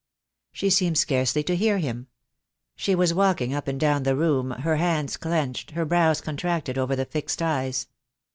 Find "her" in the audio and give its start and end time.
4.49-4.77, 5.73-5.85